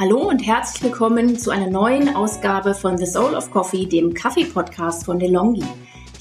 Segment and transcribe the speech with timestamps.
[0.00, 5.04] Hallo und herzlich willkommen zu einer neuen Ausgabe von The Soul of Coffee, dem Kaffee-Podcast
[5.04, 5.62] von DeLonghi.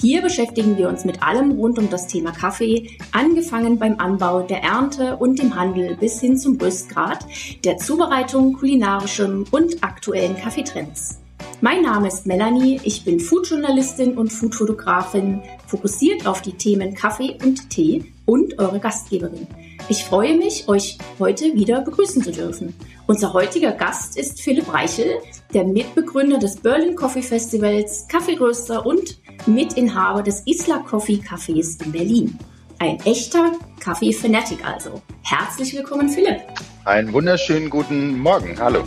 [0.02, 4.63] Hier beschäftigen wir uns mit allem rund um das Thema Kaffee, angefangen beim Anbau, der
[4.63, 7.25] Ernte und dem Handel bis hin zum Röstgrad,
[7.63, 11.21] der Zubereitung, kulinarischem und aktuellen Kaffeetrends.
[11.61, 17.70] Mein Name ist Melanie, ich bin Foodjournalistin und Foodfotografin, fokussiert auf die Themen Kaffee und
[17.70, 19.48] Tee und eure Gastgeberin.
[19.91, 22.75] Ich freue mich, euch heute wieder begrüßen zu dürfen.
[23.07, 25.17] Unser heutiger Gast ist Philipp Reichel,
[25.52, 32.38] der Mitbegründer des Berlin Coffee Festivals, Kaffeeröster und Mitinhaber des Isla Coffee Cafés in Berlin.
[32.77, 35.02] Ein echter Kaffee-Fanatic also.
[35.23, 36.39] Herzlich willkommen, Philipp.
[36.85, 38.59] Einen wunderschönen guten Morgen.
[38.59, 38.83] Hallo.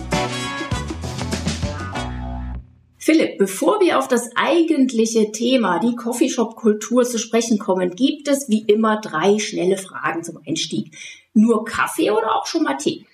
[3.05, 8.60] Philipp, bevor wir auf das eigentliche Thema, die Coffeeshop-Kultur zu sprechen kommen, gibt es wie
[8.60, 10.97] immer drei schnelle Fragen zum Einstieg.
[11.34, 13.05] Nur Kaffee oder auch schon mal Tee?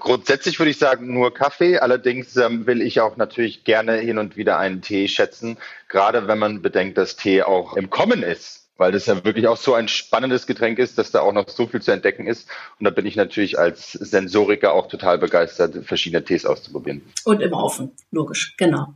[0.00, 1.78] Grundsätzlich würde ich sagen nur Kaffee.
[1.78, 6.40] Allerdings ähm, will ich auch natürlich gerne hin und wieder einen Tee schätzen, gerade wenn
[6.40, 9.88] man bedenkt, dass Tee auch im Kommen ist weil das ja wirklich auch so ein
[9.88, 12.48] spannendes Getränk ist, dass da auch noch so viel zu entdecken ist.
[12.78, 17.02] Und da bin ich natürlich als Sensoriker auch total begeistert, verschiedene Tees auszuprobieren.
[17.24, 18.94] Und immer offen, logisch, genau.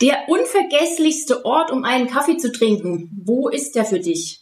[0.00, 4.40] Der unvergesslichste Ort, um einen Kaffee zu trinken, wo ist der für dich?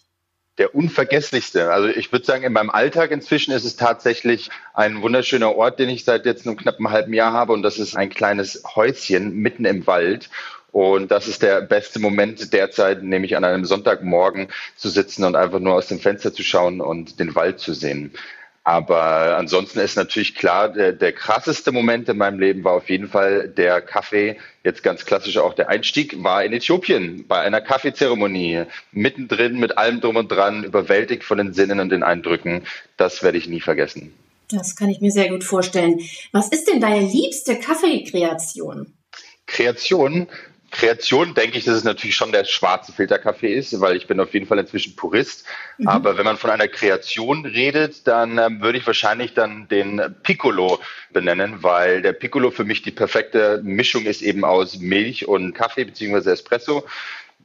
[0.57, 1.71] Der unvergesslichste.
[1.71, 5.89] Also ich würde sagen, in meinem Alltag inzwischen ist es tatsächlich ein wunderschöner Ort, den
[5.89, 7.53] ich seit jetzt einem knappen halben Jahr habe.
[7.53, 10.31] Und das ist ein kleines Häuschen mitten im Wald.
[10.73, 15.61] Und das ist der beste Moment derzeit, nämlich an einem Sonntagmorgen zu sitzen und einfach
[15.61, 18.13] nur aus dem Fenster zu schauen und den Wald zu sehen.
[18.69, 23.09] Aber ansonsten ist natürlich klar, der, der krasseste Moment in meinem Leben war auf jeden
[23.09, 28.65] Fall der Kaffee, jetzt ganz klassisch auch der Einstieg, war in Äthiopien bei einer Kaffeezeremonie,
[28.93, 32.67] mittendrin mit allem drum und dran, überwältigt von den Sinnen und den Eindrücken.
[32.99, 34.13] Das werde ich nie vergessen.
[34.51, 36.01] Das kann ich mir sehr gut vorstellen.
[36.33, 38.93] Was ist denn deine liebste Kaffeekreation?
[39.47, 40.29] Kreation
[40.71, 44.35] Kreation denke ich, dass es natürlich schon der schwarze Filterkaffee ist, weil ich bin auf
[44.35, 45.45] jeden Fall inzwischen Purist.
[45.79, 45.89] Mhm.
[45.89, 50.79] Aber wenn man von einer Kreation redet, dann ähm, würde ich wahrscheinlich dann den Piccolo
[51.11, 55.85] benennen, weil der Piccolo für mich die perfekte Mischung ist eben aus Milch und Kaffee
[55.85, 56.85] beziehungsweise Espresso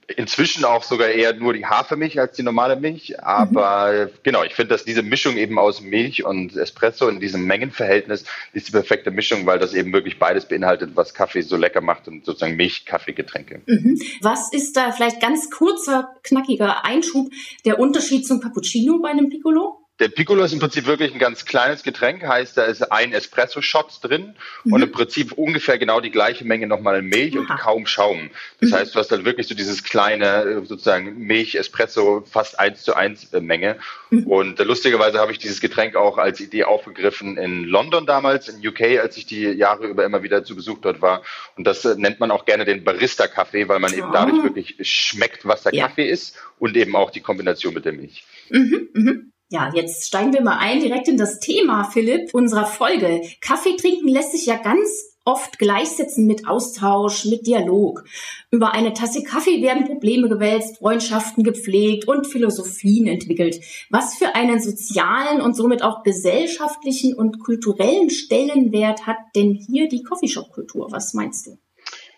[0.08, 3.22] inzwischen auch sogar eher nur die Hafermilch als die normale Milch.
[3.24, 4.09] Aber mhm.
[4.24, 8.68] genau, ich finde, dass diese Mischung eben aus Milch und Espresso in diesem Mengenverhältnis ist
[8.68, 12.25] die perfekte Mischung, weil das eben wirklich beides beinhaltet, was Kaffee so lecker macht und
[12.25, 13.62] sozusagen Milch-Kaffeegetränke.
[13.66, 14.00] Mhm.
[14.22, 17.30] Was ist da vielleicht ganz kurzer, knackiger Einschub
[17.66, 19.83] der Unterschied zum Cappuccino bei einem Piccolo?
[20.00, 24.00] Der Piccolo ist im Prinzip wirklich ein ganz kleines Getränk, heißt, da ist ein Espresso-Shot
[24.02, 24.34] drin
[24.64, 24.74] mhm.
[24.74, 27.42] und im Prinzip ungefähr genau die gleiche Menge nochmal Milch Aha.
[27.42, 28.32] und kaum Schaum.
[28.59, 28.76] Das mhm.
[28.76, 33.40] heißt, du hast dann wirklich so dieses kleine, sozusagen Milch-Espresso, fast eins zu eins äh,
[33.40, 33.78] Menge.
[34.09, 34.24] Mhm.
[34.26, 38.68] Und äh, lustigerweise habe ich dieses Getränk auch als Idee aufgegriffen in London damals, in
[38.68, 41.22] UK, als ich die Jahre über immer wieder zu Besuch dort war.
[41.56, 45.46] Und das äh, nennt man auch gerne den Barista-Kaffee, weil man eben dadurch wirklich schmeckt,
[45.46, 45.88] was der ja.
[45.88, 48.26] Kaffee ist und eben auch die Kombination mit der Milch.
[48.50, 49.33] Mhm, mhm.
[49.53, 53.22] Ja, jetzt steigen wir mal ein direkt in das Thema, Philipp, unserer Folge.
[53.40, 58.03] Kaffee trinken lässt sich ja ganz oft gleichsetzen mit Austausch, mit Dialog.
[58.50, 63.59] Über eine Tasse Kaffee werden Probleme gewälzt, Freundschaften gepflegt und Philosophien entwickelt.
[63.91, 70.02] Was für einen sozialen und somit auch gesellschaftlichen und kulturellen Stellenwert hat denn hier die
[70.02, 70.88] Coffeeshop-Kultur?
[70.90, 71.59] Was meinst du?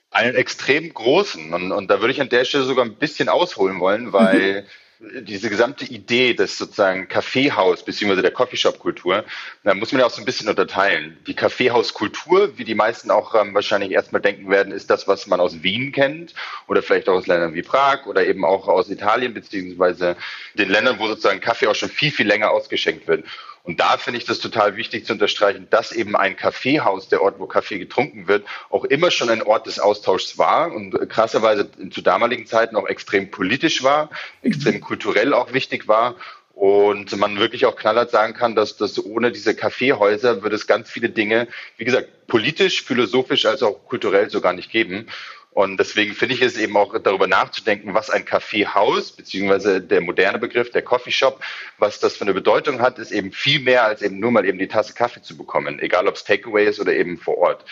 [0.09, 1.53] Einen extrem großen.
[1.53, 4.65] Und, und da würde ich an der Stelle sogar ein bisschen ausholen wollen, weil
[4.99, 9.25] diese gesamte Idee des sozusagen Kaffeehaus beziehungsweise der Coffeeshop-Kultur,
[9.63, 11.17] da muss man ja auch so ein bisschen unterteilen.
[11.27, 15.39] Die Kaffeehauskultur, wie die meisten auch ähm, wahrscheinlich erstmal denken werden, ist das, was man
[15.39, 16.33] aus Wien kennt
[16.67, 20.15] oder vielleicht auch aus Ländern wie Prag oder eben auch aus Italien beziehungsweise
[20.53, 23.25] den Ländern, wo sozusagen Kaffee auch schon viel, viel länger ausgeschenkt wird.
[23.65, 27.39] Und da finde ich das total wichtig zu unterstreichen, dass eben ein Kaffeehaus, der Ort,
[27.39, 32.01] wo Kaffee getrunken wird, auch immer schon ein Ort des Austauschs war und krasserweise zu
[32.01, 34.11] damaligen Zeiten auch extrem politisch war,
[34.43, 36.15] extrem kulturell auch wichtig war
[36.53, 40.89] und man wirklich auch knallhart sagen kann, dass das ohne diese Kaffeehäuser würde es ganz
[40.89, 41.47] viele Dinge,
[41.77, 45.07] wie gesagt, politisch, philosophisch als auch kulturell so gar nicht geben.
[45.55, 50.37] Und deswegen finde ich es eben auch darüber nachzudenken, was ein Kaffeehaus, beziehungsweise der moderne
[50.37, 51.41] Begriff, der Coffeeshop,
[51.77, 54.59] was das für eine Bedeutung hat, ist eben viel mehr als eben nur mal eben
[54.59, 57.63] die Tasse Kaffee zu bekommen, egal ob es Takeaway ist oder eben vor Ort.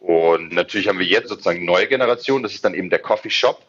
[0.00, 3.62] Und natürlich haben wir jetzt sozusagen neue Generation, das ist dann eben der Coffeeshop,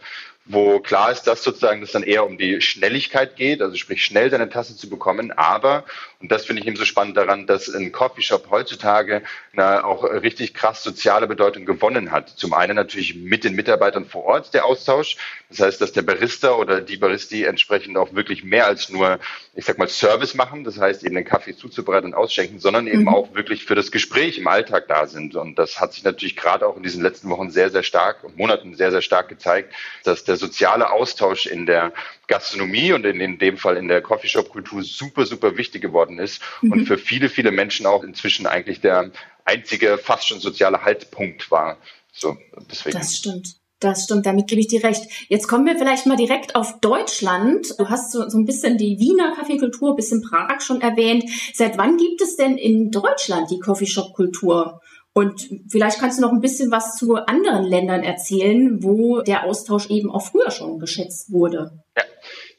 [0.45, 4.29] wo klar ist, dass sozusagen das dann eher um die Schnelligkeit geht, also sprich schnell
[4.29, 5.31] deine Tasse zu bekommen.
[5.31, 5.85] Aber,
[6.19, 9.21] und das finde ich eben so spannend daran, dass ein Coffeeshop heutzutage
[9.53, 12.29] eine auch richtig krass soziale Bedeutung gewonnen hat.
[12.29, 15.17] Zum einen natürlich mit den Mitarbeitern vor Ort der Austausch.
[15.49, 19.19] Das heißt, dass der Barista oder die Baristi entsprechend auch wirklich mehr als nur,
[19.53, 20.63] ich sag mal, Service machen.
[20.63, 23.09] Das heißt, eben den Kaffee zuzubereiten und ausschenken, sondern eben mhm.
[23.09, 25.35] auch wirklich für das Gespräch im Alltag da sind.
[25.35, 28.38] Und das hat sich natürlich gerade auch in diesen letzten Wochen sehr, sehr stark und
[28.38, 29.73] Monaten sehr, sehr stark gezeigt,
[30.03, 31.93] dass der soziale Austausch in der
[32.27, 36.71] Gastronomie und in, in dem Fall in der Coffeeshop-Kultur super, super wichtig geworden ist mhm.
[36.71, 39.11] und für viele, viele Menschen auch inzwischen eigentlich der
[39.45, 41.77] einzige, fast schon soziale Haltpunkt war.
[42.13, 42.37] So,
[42.69, 42.97] deswegen.
[42.97, 43.55] Das stimmt.
[43.81, 45.07] Das stimmt, damit gebe ich dir recht.
[45.27, 47.73] Jetzt kommen wir vielleicht mal direkt auf Deutschland.
[47.79, 51.23] Du hast so, so ein bisschen die Wiener Kaffeekultur, bisschen Prag schon erwähnt.
[51.55, 54.81] Seit wann gibt es denn in Deutschland die Coffeeshop-Kultur?
[55.13, 59.89] Und vielleicht kannst du noch ein bisschen was zu anderen Ländern erzählen, wo der Austausch
[59.89, 61.83] eben auch früher schon geschätzt wurde.
[61.97, 62.03] Ja.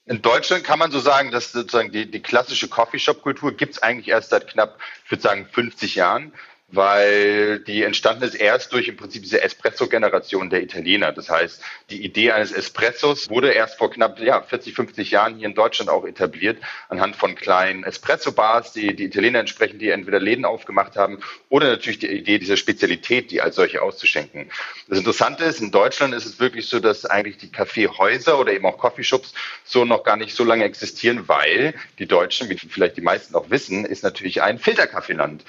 [0.04, 4.08] In Deutschland kann man so sagen, dass sozusagen die, die klassische Coffeeshop-Kultur gibt es eigentlich
[4.08, 6.32] erst seit knapp, ich würde sagen, 50 Jahren
[6.72, 11.12] weil die entstanden ist erst durch im Prinzip diese Espresso-Generation der Italiener.
[11.12, 15.46] Das heißt, die Idee eines Espressos wurde erst vor knapp ja, 40, 50 Jahren hier
[15.46, 16.58] in Deutschland auch etabliert,
[16.88, 21.20] anhand von kleinen Espresso-Bars, die die Italiener entsprechend, die entweder Läden aufgemacht haben
[21.50, 24.50] oder natürlich die Idee dieser Spezialität, die als solche auszuschenken.
[24.88, 28.64] Das Interessante ist, in Deutschland ist es wirklich so, dass eigentlich die Kaffeehäuser oder eben
[28.64, 33.02] auch Coffeeshops so noch gar nicht so lange existieren, weil die Deutschen, wie vielleicht die
[33.02, 35.44] meisten auch wissen, ist natürlich ein Filterkaffeeland.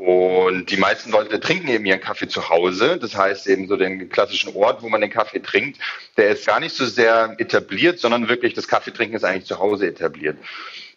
[0.00, 2.96] Und die meisten Leute trinken eben ihren Kaffee zu Hause.
[2.98, 5.78] Das heißt eben so den klassischen Ort, wo man den Kaffee trinkt,
[6.16, 9.86] der ist gar nicht so sehr etabliert, sondern wirklich das Kaffeetrinken ist eigentlich zu Hause
[9.88, 10.38] etabliert.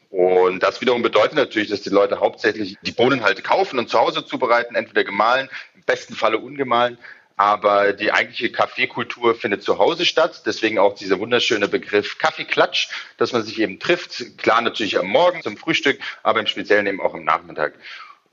[0.10, 4.00] Und das wiederum bedeutet natürlich, dass die Leute hauptsächlich die Bohnen halt kaufen und zu
[4.00, 6.98] Hause zubereiten, entweder gemahlen, im besten Falle ungemahlen.
[7.36, 10.44] Aber die eigentliche Kaffeekultur findet zu Hause statt.
[10.46, 14.38] Deswegen auch dieser wunderschöne Begriff Kaffeeklatsch, dass man sich eben trifft.
[14.38, 17.74] Klar natürlich am Morgen zum Frühstück, aber im Speziellen eben auch am Nachmittag.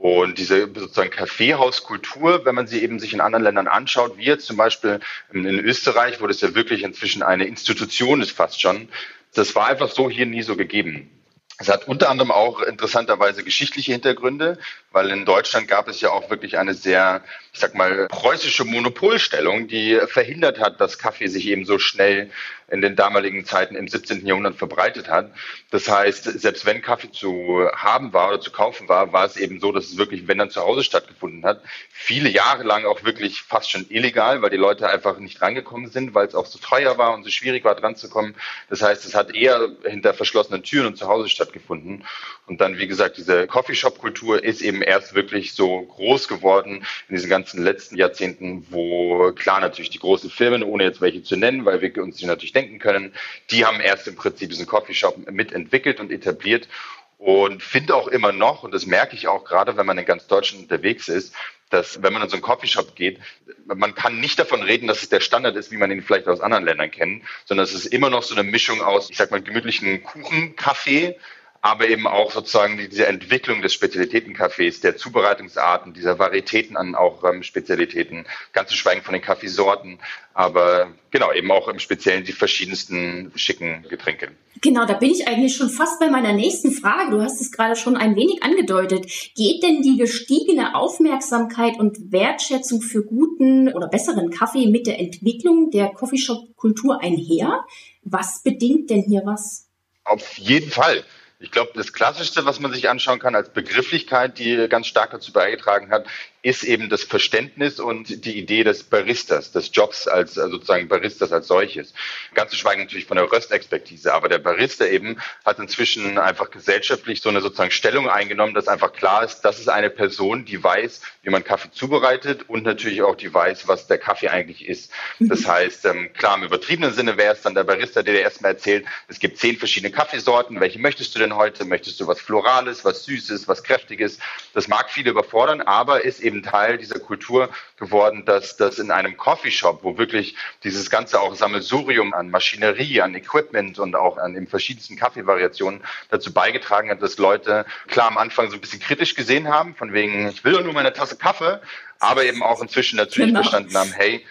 [0.00, 4.46] Und diese sozusagen Kaffeehauskultur, wenn man sie eben sich in anderen Ländern anschaut, wie jetzt
[4.46, 4.98] zum Beispiel
[5.30, 8.88] in Österreich, wo das ja wirklich inzwischen eine Institution ist fast schon,
[9.34, 11.10] das war einfach so hier nie so gegeben.
[11.58, 14.58] Es hat unter anderem auch interessanterweise geschichtliche Hintergründe,
[14.90, 19.68] weil in Deutschland gab es ja auch wirklich eine sehr, ich sag mal, preußische Monopolstellung,
[19.68, 22.30] die verhindert hat, dass Kaffee sich eben so schnell
[22.70, 24.24] in den damaligen Zeiten im 17.
[24.26, 25.32] Jahrhundert verbreitet hat.
[25.70, 29.60] Das heißt, selbst wenn Kaffee zu haben war oder zu kaufen war, war es eben
[29.60, 33.42] so, dass es wirklich, wenn dann zu Hause stattgefunden hat, viele Jahre lang auch wirklich
[33.42, 36.96] fast schon illegal, weil die Leute einfach nicht rangekommen sind, weil es auch so teuer
[36.96, 38.36] war und so schwierig war, dran zu kommen.
[38.68, 42.04] Das heißt, es hat eher hinter verschlossenen Türen und zu Hause stattgefunden.
[42.46, 47.30] Und dann, wie gesagt, diese Coffeeshop-Kultur ist eben erst wirklich so groß geworden in diesen
[47.40, 51.80] ganzen letzten Jahrzehnten, wo klar natürlich die großen Firmen, ohne jetzt welche zu nennen, weil
[51.80, 53.14] wir uns die natürlich denken können,
[53.50, 56.68] die haben erst im Prinzip diesen Coffeeshop mitentwickelt und etabliert
[57.16, 60.26] und finde auch immer noch, und das merke ich auch gerade, wenn man in ganz
[60.26, 61.34] Deutschland unterwegs ist,
[61.70, 63.18] dass wenn man in so einen Coffeeshop geht,
[63.64, 66.40] man kann nicht davon reden, dass es der Standard ist, wie man ihn vielleicht aus
[66.40, 69.40] anderen Ländern kennt, sondern es ist immer noch so eine Mischung aus, ich sag mal,
[69.40, 71.16] gemütlichen Kuchen, Kaffee,
[71.62, 77.42] aber eben auch sozusagen diese Entwicklung des Spezialitätencafés, der Zubereitungsarten, dieser Varietäten an auch ähm,
[77.42, 79.98] Spezialitäten, ganz zu schweigen von den Kaffeesorten,
[80.32, 84.30] aber genau, eben auch im Speziellen die verschiedensten schicken Getränke.
[84.62, 87.10] Genau, da bin ich eigentlich schon fast bei meiner nächsten Frage.
[87.10, 89.06] Du hast es gerade schon ein wenig angedeutet.
[89.34, 95.70] Geht denn die gestiegene Aufmerksamkeit und Wertschätzung für guten oder besseren Kaffee mit der Entwicklung
[95.70, 97.64] der Coffeeshop-Kultur einher?
[98.02, 99.66] Was bedingt denn hier was?
[100.04, 101.04] Auf jeden Fall.
[101.42, 105.32] Ich glaube, das Klassischste, was man sich anschauen kann als Begrifflichkeit, die ganz stark dazu
[105.32, 106.06] beigetragen hat,
[106.42, 111.32] ist eben das Verständnis und die Idee des Baristas, des Jobs als also sozusagen Baristas
[111.32, 111.92] als solches.
[112.34, 117.20] Ganz zu schweigen natürlich von der Röstexpertise, aber der Barista eben hat inzwischen einfach gesellschaftlich
[117.20, 121.02] so eine sozusagen Stellung eingenommen, dass einfach klar ist, das ist eine Person, die weiß,
[121.22, 124.90] wie man Kaffee zubereitet und natürlich auch die weiß, was der Kaffee eigentlich ist.
[125.18, 128.52] Das heißt, ähm, klar, im übertriebenen Sinne wäre es dann der Barista, der dir erstmal
[128.52, 131.66] erzählt, es gibt zehn verschiedene Kaffeesorten, welche möchtest du denn heute?
[131.66, 134.18] Möchtest du was Florales, was Süßes, was Kräftiges?
[134.54, 138.90] Das mag viele überfordern, aber ist eben eben Teil dieser Kultur geworden, dass das in
[138.90, 144.34] einem Coffeeshop, wo wirklich dieses ganze auch Sammelsurium an Maschinerie, an Equipment und auch an
[144.34, 149.14] den verschiedensten Kaffeevariationen dazu beigetragen hat, dass Leute klar am Anfang so ein bisschen kritisch
[149.14, 151.60] gesehen haben, von wegen, ich will doch nur meine Tasse Kaffee,
[151.98, 153.42] aber eben auch inzwischen natürlich genau.
[153.42, 154.24] verstanden haben, hey,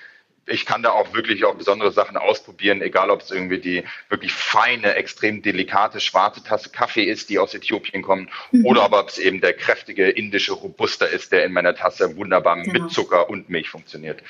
[0.45, 4.33] ich kann da auch wirklich auch besondere Sachen ausprobieren, egal ob es irgendwie die wirklich
[4.33, 8.65] feine, extrem delikate schwarze Tasse Kaffee ist, die aus Äthiopien kommt, mhm.
[8.65, 12.83] oder ob es eben der kräftige indische Robuster ist, der in meiner Tasse wunderbar genau.
[12.83, 14.23] mit Zucker und Milch funktioniert.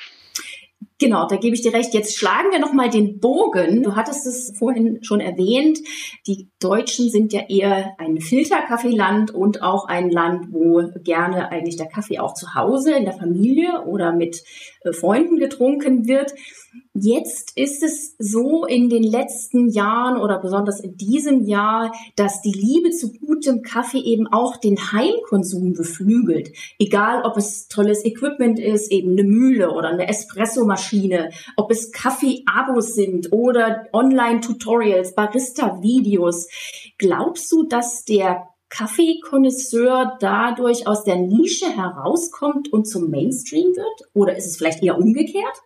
[1.00, 1.94] Genau, da gebe ich dir recht.
[1.94, 3.82] Jetzt schlagen wir nochmal den Bogen.
[3.82, 5.78] Du hattest es vorhin schon erwähnt.
[6.26, 11.88] Die Deutschen sind ja eher ein Filterkaffeeland und auch ein Land, wo gerne eigentlich der
[11.88, 14.42] Kaffee auch zu Hause in der Familie oder mit
[14.82, 16.34] äh, Freunden getrunken wird.
[16.92, 22.50] Jetzt ist es so in den letzten Jahren oder besonders in diesem Jahr, dass die
[22.50, 26.50] Liebe zu gutem Kaffee eben auch den Heimkonsum beflügelt.
[26.80, 32.94] Egal, ob es tolles Equipment ist, eben eine Mühle oder eine Espressomaschine, ob es Kaffee-Abos
[32.94, 36.48] sind oder Online-Tutorials, Barista-Videos.
[36.98, 44.10] Glaubst du, dass der Kaffeekonnoisseur dadurch aus der Nische herauskommt und zum Mainstream wird?
[44.12, 45.62] Oder ist es vielleicht eher umgekehrt?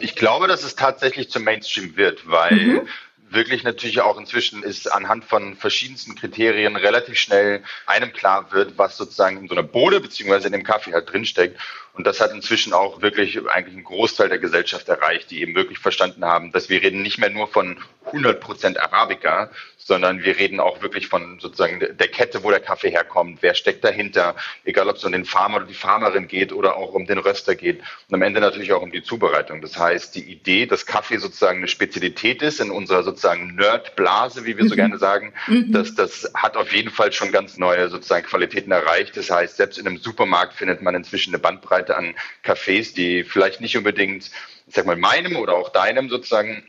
[0.00, 2.88] Ich glaube, dass es tatsächlich zum Mainstream wird, weil mhm.
[3.30, 8.96] wirklich natürlich auch inzwischen ist anhand von verschiedensten Kriterien relativ schnell einem klar wird, was
[8.96, 11.60] sozusagen in so einer Bohle beziehungsweise in dem Kaffee halt drinsteckt.
[11.98, 15.80] Und das hat inzwischen auch wirklich eigentlich einen Großteil der Gesellschaft erreicht, die eben wirklich
[15.80, 17.76] verstanden haben, dass wir reden nicht mehr nur von
[18.06, 19.50] 100 Prozent Arabica,
[19.88, 23.82] sondern wir reden auch wirklich von sozusagen der Kette, wo der Kaffee herkommt, wer steckt
[23.82, 27.18] dahinter, egal ob es um den Farmer oder die Farmerin geht oder auch um den
[27.18, 29.62] Röster geht und am Ende natürlich auch um die Zubereitung.
[29.62, 34.58] Das heißt, die Idee, dass Kaffee sozusagen eine Spezialität ist in unserer sozusagen Nerdblase, wie
[34.58, 34.76] wir so mhm.
[34.76, 35.72] gerne sagen, mhm.
[35.72, 39.16] dass das hat auf jeden Fall schon ganz neue sozusagen Qualitäten erreicht.
[39.16, 42.14] Das heißt, selbst in einem Supermarkt findet man inzwischen eine Bandbreite an
[42.44, 44.30] Cafés, die vielleicht nicht unbedingt,
[44.66, 46.64] ich sag mal, meinem oder auch deinem sozusagen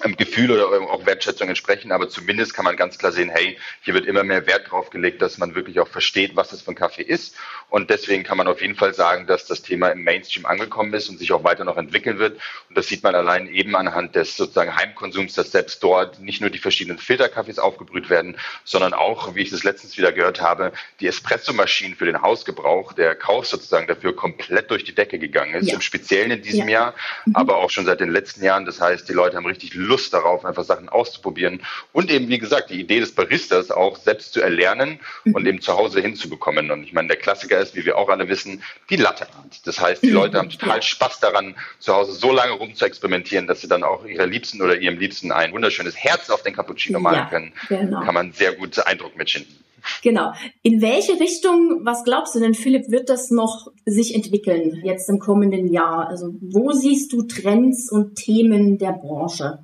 [0.00, 4.06] Gefühl oder auch Wertschätzung entsprechen, aber zumindest kann man ganz klar sehen, hey, hier wird
[4.06, 7.02] immer mehr Wert drauf gelegt, dass man wirklich auch versteht, was das für ein Kaffee
[7.02, 7.36] ist.
[7.70, 11.08] Und deswegen kann man auf jeden Fall sagen, dass das Thema im Mainstream angekommen ist
[11.08, 12.40] und sich auch weiter noch entwickeln wird.
[12.68, 16.50] Und das sieht man allein eben anhand des sozusagen Heimkonsums, dass selbst dort nicht nur
[16.50, 21.06] die verschiedenen Filterkaffees aufgebrüht werden, sondern auch, wie ich das letztens wieder gehört habe, die
[21.06, 25.74] Espressomaschinen für den Hausgebrauch, der Kauf sozusagen dafür komplett durch die Decke gegangen ist, ja.
[25.74, 26.80] im Speziellen in diesem ja.
[26.80, 26.94] Jahr,
[27.26, 27.36] mhm.
[27.36, 28.64] aber auch schon seit den letzten Jahren.
[28.64, 31.62] Das heißt, die Leute haben richtig Lust darauf, einfach Sachen auszuprobieren
[31.92, 35.46] und eben, wie gesagt, die Idee des Baristas auch selbst zu erlernen und mhm.
[35.46, 36.70] eben zu Hause hinzubekommen.
[36.70, 39.66] Und ich meine, der Klassiker ist, wie wir auch alle wissen, die Latte Art.
[39.66, 40.14] Das heißt, die mhm.
[40.14, 43.82] Leute haben total Spaß daran, zu Hause so lange rum zu experimentieren, dass sie dann
[43.82, 47.52] auch ihrer Liebsten oder ihrem Liebsten ein wunderschönes Herz auf den Cappuccino malen ja, können.
[47.68, 48.00] Genau.
[48.00, 49.64] Kann man sehr gut Eindruck mitschinden.
[50.02, 50.32] Genau.
[50.62, 55.18] In welche Richtung, was glaubst du denn, Philipp, wird das noch sich entwickeln jetzt im
[55.18, 56.08] kommenden Jahr?
[56.08, 59.58] Also wo siehst du Trends und Themen der Branche?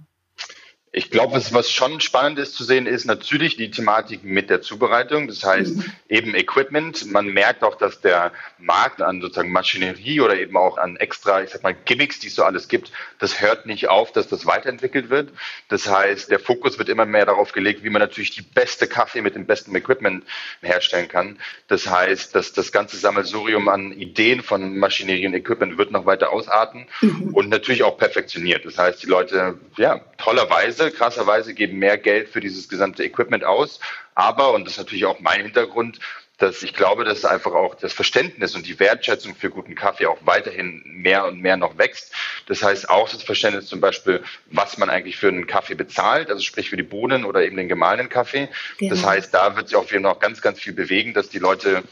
[0.92, 4.60] Ich glaube, was, was schon spannend ist zu sehen, ist natürlich die Thematik mit der
[4.60, 5.28] Zubereitung.
[5.28, 5.84] Das heißt, mhm.
[6.08, 7.12] eben Equipment.
[7.12, 11.50] Man merkt auch, dass der Markt an sozusagen Maschinerie oder eben auch an extra, ich
[11.50, 15.10] sag mal, Gimmicks, die es so alles gibt, das hört nicht auf, dass das weiterentwickelt
[15.10, 15.30] wird.
[15.68, 19.22] Das heißt, der Fokus wird immer mehr darauf gelegt, wie man natürlich die beste Kaffee
[19.22, 20.24] mit dem besten Equipment
[20.60, 21.38] herstellen kann.
[21.68, 26.32] Das heißt, dass das ganze Sammelsurium an Ideen von Maschinerie und Equipment wird noch weiter
[26.32, 27.32] ausarten mhm.
[27.32, 28.64] und natürlich auch perfektioniert.
[28.64, 33.44] Das heißt, die Leute, ja, tollerweise Preise krasserweise geben mehr Geld für dieses gesamte Equipment
[33.44, 33.80] aus.
[34.14, 35.98] Aber, und das ist natürlich auch mein Hintergrund,
[36.38, 40.16] dass ich glaube, dass einfach auch das Verständnis und die Wertschätzung für guten Kaffee auch
[40.22, 42.14] weiterhin mehr und mehr noch wächst.
[42.46, 46.42] Das heißt auch das Verständnis zum Beispiel, was man eigentlich für einen Kaffee bezahlt, also
[46.42, 48.48] sprich für die Bohnen oder eben den gemahlenen Kaffee.
[48.78, 48.94] Genau.
[48.94, 51.38] Das heißt, da wird sich auf jeden Fall noch ganz, ganz viel bewegen, dass die
[51.38, 51.82] Leute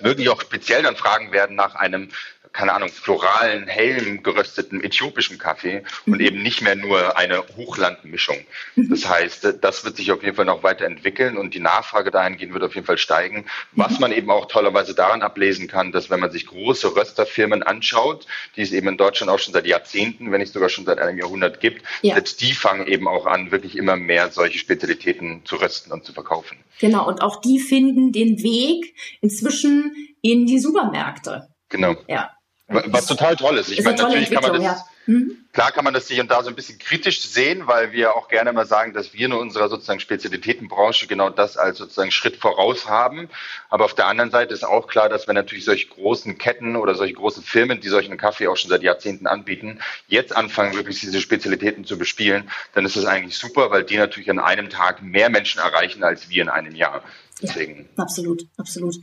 [0.00, 2.10] wirklich auch speziell dann fragen werden nach einem
[2.56, 6.14] keine Ahnung, floralen, hellen gerösteten äthiopischen Kaffee mhm.
[6.14, 8.38] und eben nicht mehr nur eine Hochlandmischung.
[8.76, 8.88] Mhm.
[8.88, 12.64] Das heißt, das wird sich auf jeden Fall noch weiterentwickeln und die Nachfrage dahingehend wird
[12.64, 13.44] auf jeden Fall steigen.
[13.72, 14.00] Was mhm.
[14.00, 18.62] man eben auch tollerweise daran ablesen kann, dass wenn man sich große Rösterfirmen anschaut, die
[18.62, 21.60] es eben in Deutschland auch schon seit Jahrzehnten, wenn nicht sogar schon seit einem Jahrhundert
[21.60, 22.14] gibt, ja.
[22.14, 26.14] selbst die fangen eben auch an, wirklich immer mehr solche Spezialitäten zu rösten und zu
[26.14, 26.56] verkaufen.
[26.80, 31.48] Genau, und auch die finden den Weg inzwischen in die Supermärkte.
[31.68, 31.96] Genau.
[32.08, 32.35] Ja.
[32.68, 33.70] Was total toll ist.
[33.70, 34.84] Ich ist meine, natürlich kann man das, ja.
[35.06, 35.44] mhm.
[35.52, 38.26] klar kann man das hier und da so ein bisschen kritisch sehen, weil wir auch
[38.26, 42.88] gerne mal sagen, dass wir in unserer sozusagen Spezialitätenbranche genau das als sozusagen Schritt voraus
[42.88, 43.28] haben.
[43.70, 46.96] Aber auf der anderen Seite ist auch klar, dass wenn natürlich solche großen Ketten oder
[46.96, 51.20] solche großen Firmen, die solchen Kaffee auch schon seit Jahrzehnten anbieten, jetzt anfangen, wirklich diese
[51.20, 55.30] Spezialitäten zu bespielen, dann ist das eigentlich super, weil die natürlich an einem Tag mehr
[55.30, 57.04] Menschen erreichen als wir in einem Jahr.
[57.42, 57.88] Deswegen.
[57.96, 58.96] Ja, absolut, absolut.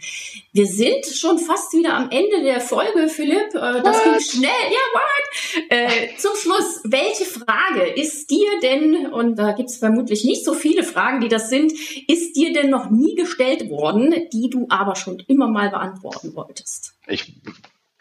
[0.53, 3.53] Wir sind schon fast wieder am Ende der Folge, Philipp.
[3.53, 4.03] Äh, das what?
[4.03, 4.49] ging schnell.
[4.49, 5.63] Ja, what?
[5.69, 10.55] Äh, zum Schluss, welche Frage ist dir denn, und da gibt es vermutlich nicht so
[10.55, 11.71] viele Fragen, die das sind,
[12.07, 16.95] ist dir denn noch nie gestellt worden, die du aber schon immer mal beantworten wolltest?
[17.07, 17.35] Ich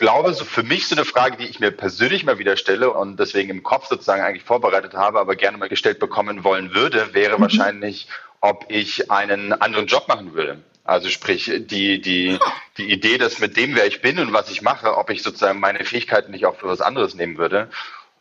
[0.02, 3.20] glaube, so für mich so eine Frage, die ich mir persönlich mal wieder stelle und
[3.20, 7.38] deswegen im Kopf sozusagen eigentlich vorbereitet habe, aber gerne mal gestellt bekommen wollen würde, wäre
[7.38, 7.42] mhm.
[7.42, 8.08] wahrscheinlich,
[8.40, 10.60] ob ich einen anderen Job machen würde.
[10.82, 12.36] Also sprich, die, die,
[12.78, 15.60] die Idee, dass mit dem, wer ich bin und was ich mache, ob ich sozusagen
[15.60, 17.70] meine Fähigkeiten nicht auch für was anderes nehmen würde.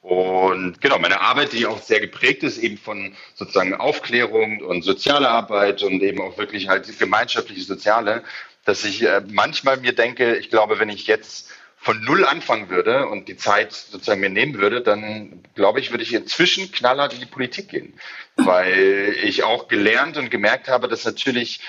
[0.04, 5.30] Und genau, meine Arbeit, die auch sehr geprägt ist, eben von sozusagen Aufklärung und soziale
[5.30, 8.24] Arbeit und eben auch wirklich halt gemeinschaftliche Soziale,
[8.66, 11.50] dass ich äh, manchmal mir denke, ich glaube, wenn ich jetzt
[11.82, 16.04] von null anfangen würde und die Zeit sozusagen mir nehmen würde, dann glaube ich, würde
[16.04, 18.00] ich inzwischen knallhart in die Politik gehen.
[18.36, 21.60] Weil ich auch gelernt und gemerkt habe, dass natürlich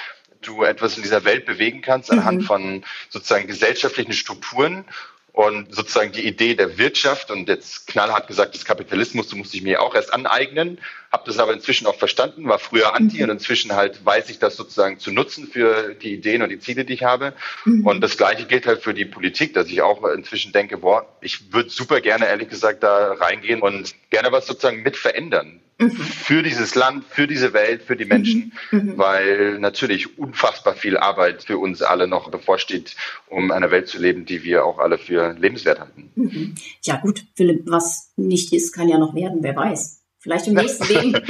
[0.43, 2.45] du etwas in dieser Welt bewegen kannst anhand mhm.
[2.45, 4.85] von sozusagen gesellschaftlichen Strukturen
[5.33, 9.63] und sozusagen die Idee der Wirtschaft und jetzt knallhart gesagt des Kapitalismus, du musst dich
[9.63, 10.79] mir auch erst aneignen,
[11.11, 13.25] habe das aber inzwischen auch verstanden, war früher anti mhm.
[13.25, 16.85] und inzwischen halt weiß ich das sozusagen zu nutzen für die Ideen und die Ziele,
[16.85, 17.33] die ich habe.
[17.65, 17.87] Mhm.
[17.87, 21.53] Und das Gleiche gilt halt für die Politik, dass ich auch inzwischen denke, boah, ich
[21.53, 25.61] würde super gerne ehrlich gesagt da reingehen und gerne was sozusagen mit verändern
[25.91, 28.79] für dieses Land, für diese Welt, für die Menschen, mhm.
[28.79, 28.99] mhm.
[28.99, 32.97] weil natürlich unfassbar viel Arbeit für uns alle noch bevorsteht,
[33.29, 36.11] um eine Welt zu leben, die wir auch alle für lebenswert halten.
[36.15, 36.55] Mhm.
[36.83, 40.01] Ja gut, Philipp, was nicht ist, kann ja noch werden, wer weiß.
[40.19, 41.15] Vielleicht im nächsten Leben.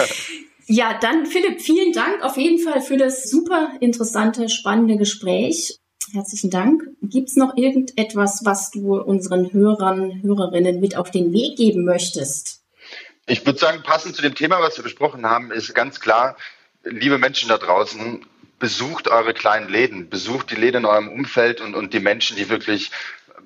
[0.66, 5.80] ja, dann Philipp, vielen Dank auf jeden Fall für das super interessante, spannende Gespräch.
[6.12, 6.82] Herzlichen Dank.
[7.02, 12.59] Gibt es noch irgendetwas, was du unseren Hörern, Hörerinnen mit auf den Weg geben möchtest?
[13.26, 16.36] Ich würde sagen, passend zu dem Thema, was wir besprochen haben, ist ganz klar,
[16.84, 18.26] liebe Menschen da draußen,
[18.58, 22.48] besucht eure kleinen Läden, besucht die Läden in eurem Umfeld und, und die Menschen, die
[22.48, 22.90] wirklich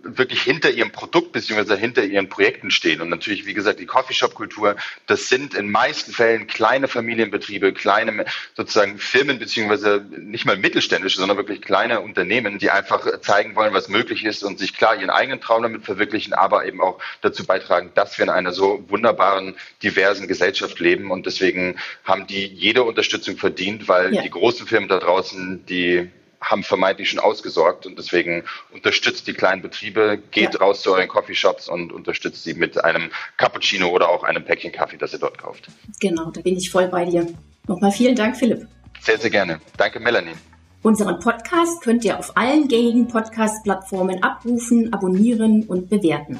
[0.04, 1.76] wirklich hinter ihrem Produkt bzw.
[1.76, 3.00] hinter ihren Projekten stehen.
[3.00, 8.24] Und natürlich, wie gesagt, die Coffeeshop-Kultur, das sind in meisten Fällen kleine Familienbetriebe, kleine
[8.56, 10.00] sozusagen Firmen bzw.
[10.18, 14.58] nicht mal mittelständische, sondern wirklich kleine Unternehmen, die einfach zeigen wollen, was möglich ist und
[14.58, 18.30] sich klar ihren eigenen Traum damit verwirklichen, aber eben auch dazu beitragen, dass wir in
[18.30, 21.10] einer so wunderbaren, diversen Gesellschaft leben.
[21.10, 24.22] Und deswegen haben die jede Unterstützung verdient, weil ja.
[24.22, 26.10] die großen Firmen da draußen, die
[26.44, 30.60] haben vermeintlich schon ausgesorgt und deswegen unterstützt die kleinen Betriebe, geht ja.
[30.60, 34.96] raus zu euren Coffeeshops und unterstützt sie mit einem Cappuccino oder auch einem Päckchen Kaffee,
[34.96, 35.68] das ihr dort kauft.
[36.00, 37.26] Genau, da bin ich voll bei dir.
[37.66, 38.68] Nochmal vielen Dank, Philipp.
[39.00, 39.60] Sehr, sehr gerne.
[39.76, 40.34] Danke, Melanie.
[40.82, 46.38] Unseren Podcast könnt ihr auf allen gängigen Podcast-Plattformen abrufen, abonnieren und bewerten.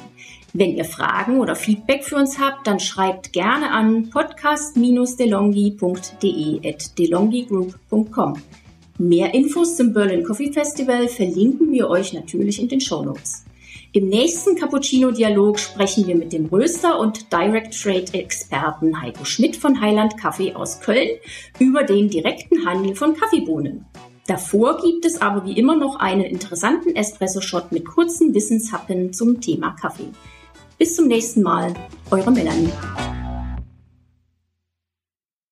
[0.53, 8.41] Wenn ihr Fragen oder Feedback für uns habt, dann schreibt gerne an podcast-delongi.de at delongigroup.com.
[8.97, 13.43] Mehr Infos zum Berlin Coffee Festival verlinken wir euch natürlich in den Show Notes.
[13.91, 20.17] Im nächsten Cappuccino-Dialog sprechen wir mit dem Röster und Direct Trade-Experten Heiko Schmidt von Highland
[20.17, 21.09] Kaffee aus Köln
[21.59, 23.85] über den direkten Handel von Kaffeebohnen.
[24.27, 29.75] Davor gibt es aber wie immer noch einen interessanten Espresso-Shot mit kurzen Wissenshappen zum Thema
[29.79, 30.07] Kaffee.
[30.77, 31.73] Bis zum nächsten Mal,
[32.11, 32.71] eure Melanie.